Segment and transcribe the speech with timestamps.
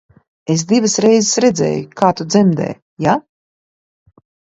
[0.53, 2.73] Es divas reizes redzēju, kā tu dzemdē,
[3.11, 3.19] ja?